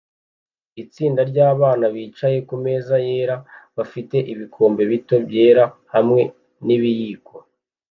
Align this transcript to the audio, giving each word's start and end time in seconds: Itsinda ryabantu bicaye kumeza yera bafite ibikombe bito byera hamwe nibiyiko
Itsinda 0.83 1.21
ryabantu 1.31 1.85
bicaye 1.95 2.37
kumeza 2.47 2.95
yera 3.07 3.35
bafite 3.77 4.17
ibikombe 4.33 4.81
bito 4.91 5.15
byera 5.27 5.63
hamwe 5.93 6.21
nibiyiko 6.65 7.33